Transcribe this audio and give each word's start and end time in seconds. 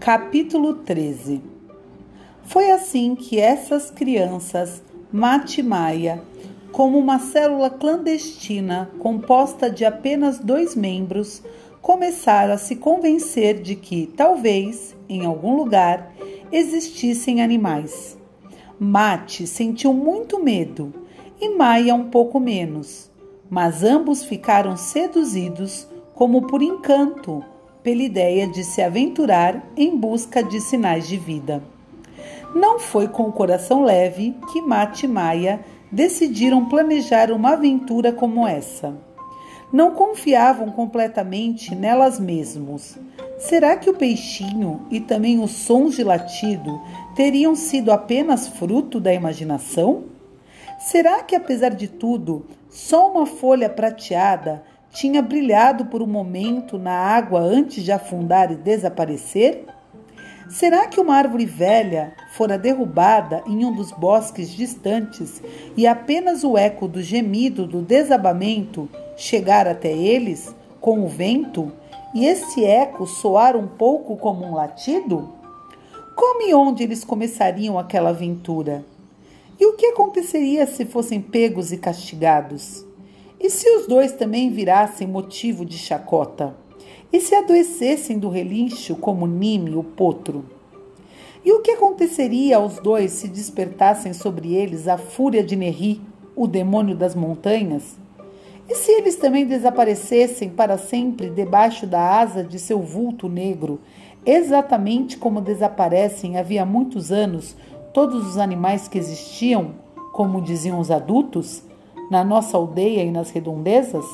Capítulo 0.00 0.76
13 0.76 1.42
Foi 2.44 2.70
assim 2.70 3.14
que 3.14 3.38
essas 3.38 3.90
crianças, 3.90 4.82
Mate 5.12 5.62
Maia, 5.62 6.22
como 6.72 6.98
uma 6.98 7.18
célula 7.18 7.68
clandestina 7.68 8.90
composta 8.98 9.68
de 9.68 9.84
apenas 9.84 10.38
dois 10.38 10.74
membros, 10.74 11.42
começaram 11.82 12.54
a 12.54 12.56
se 12.56 12.76
convencer 12.76 13.60
de 13.60 13.76
que, 13.76 14.06
talvez, 14.16 14.96
em 15.06 15.26
algum 15.26 15.54
lugar, 15.54 16.14
existissem 16.50 17.42
animais. 17.42 18.16
Mate 18.78 19.46
sentiu 19.46 19.92
muito 19.92 20.42
medo 20.42 20.94
e 21.38 21.50
Maia 21.50 21.94
um 21.94 22.08
pouco 22.08 22.40
menos, 22.40 23.10
mas 23.50 23.84
ambos 23.84 24.24
ficaram 24.24 24.78
seduzidos 24.78 25.86
como 26.14 26.46
por 26.46 26.62
encanto 26.62 27.44
pela 27.82 28.02
ideia 28.02 28.46
de 28.46 28.62
se 28.62 28.82
aventurar 28.82 29.64
em 29.76 29.96
busca 29.96 30.42
de 30.42 30.60
sinais 30.60 31.08
de 31.08 31.16
vida. 31.16 31.62
Não 32.54 32.78
foi 32.78 33.06
com 33.08 33.24
o 33.24 33.32
coração 33.32 33.84
leve 33.84 34.36
que 34.52 34.60
Mate 34.60 35.06
e 35.06 35.08
Maia 35.08 35.60
decidiram 35.90 36.66
planejar 36.66 37.30
uma 37.30 37.52
aventura 37.52 38.12
como 38.12 38.46
essa. 38.46 38.96
Não 39.72 39.92
confiavam 39.92 40.70
completamente 40.70 41.74
nelas 41.74 42.18
mesmos. 42.18 42.98
Será 43.38 43.76
que 43.76 43.88
o 43.88 43.94
peixinho 43.94 44.84
e 44.90 45.00
também 45.00 45.38
os 45.38 45.52
sons 45.52 45.94
de 45.94 46.02
latido 46.02 46.80
teriam 47.14 47.54
sido 47.54 47.92
apenas 47.92 48.48
fruto 48.48 49.00
da 49.00 49.14
imaginação? 49.14 50.04
Será 50.80 51.22
que, 51.22 51.36
apesar 51.36 51.70
de 51.70 51.86
tudo, 51.86 52.46
só 52.68 53.10
uma 53.10 53.26
folha 53.26 53.68
prateada 53.68 54.62
tinha 54.92 55.22
brilhado 55.22 55.86
por 55.86 56.02
um 56.02 56.06
momento 56.06 56.78
na 56.78 56.92
água 56.92 57.40
antes 57.40 57.84
de 57.84 57.92
afundar 57.92 58.50
e 58.50 58.56
desaparecer? 58.56 59.64
Será 60.48 60.88
que 60.88 61.00
uma 61.00 61.14
árvore 61.14 61.46
velha 61.46 62.12
fora 62.32 62.58
derrubada 62.58 63.42
em 63.46 63.64
um 63.64 63.72
dos 63.72 63.92
bosques 63.92 64.50
distantes 64.50 65.40
e 65.76 65.86
apenas 65.86 66.42
o 66.42 66.58
eco 66.58 66.88
do 66.88 67.00
gemido 67.00 67.66
do 67.66 67.80
desabamento 67.80 68.88
chegar 69.16 69.68
até 69.68 69.92
eles 69.92 70.52
com 70.80 71.04
o 71.04 71.08
vento 71.08 71.70
e 72.12 72.26
esse 72.26 72.64
eco 72.64 73.06
soar 73.06 73.56
um 73.56 73.68
pouco 73.68 74.16
como 74.16 74.44
um 74.44 74.54
latido? 74.54 75.32
Como 76.16 76.42
e 76.42 76.52
onde 76.52 76.82
eles 76.82 77.04
começariam 77.04 77.78
aquela 77.78 78.10
aventura? 78.10 78.84
E 79.58 79.66
o 79.66 79.74
que 79.74 79.86
aconteceria 79.86 80.66
se 80.66 80.84
fossem 80.84 81.20
pegos 81.20 81.70
e 81.70 81.76
castigados? 81.76 82.84
E 83.42 83.48
se 83.48 83.66
os 83.70 83.86
dois 83.86 84.12
também 84.12 84.50
virassem 84.50 85.08
motivo 85.08 85.64
de 85.64 85.78
chacota? 85.78 86.54
E 87.10 87.18
se 87.18 87.34
adoecessem 87.34 88.18
do 88.18 88.28
relincho 88.28 88.94
como 88.94 89.26
Nime, 89.26 89.74
o 89.74 89.82
potro? 89.82 90.44
E 91.42 91.50
o 91.50 91.62
que 91.62 91.70
aconteceria 91.70 92.58
aos 92.58 92.78
dois 92.80 93.12
se 93.12 93.28
despertassem 93.28 94.12
sobre 94.12 94.54
eles 94.54 94.86
a 94.86 94.98
fúria 94.98 95.42
de 95.42 95.56
Nerri, 95.56 96.02
o 96.36 96.46
demônio 96.46 96.94
das 96.94 97.14
montanhas? 97.14 97.98
E 98.68 98.74
se 98.74 98.92
eles 98.92 99.16
também 99.16 99.46
desaparecessem 99.46 100.50
para 100.50 100.76
sempre 100.76 101.30
debaixo 101.30 101.86
da 101.86 102.20
asa 102.20 102.44
de 102.44 102.58
seu 102.58 102.80
vulto 102.80 103.26
negro, 103.26 103.80
exatamente 104.24 105.16
como 105.16 105.40
desaparecem 105.40 106.36
havia 106.36 106.66
muitos 106.66 107.10
anos 107.10 107.56
todos 107.94 108.26
os 108.26 108.36
animais 108.36 108.86
que 108.86 108.98
existiam, 108.98 109.76
como 110.12 110.42
diziam 110.42 110.78
os 110.78 110.90
adultos? 110.90 111.69
Na 112.10 112.24
nossa 112.24 112.56
aldeia 112.56 113.04
e 113.04 113.10
nas 113.10 113.30
redondezas? 113.30 114.04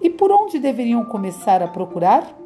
E 0.00 0.10
por 0.10 0.32
onde 0.32 0.58
deveriam 0.58 1.04
começar 1.04 1.62
a 1.62 1.68
procurar? 1.68 2.43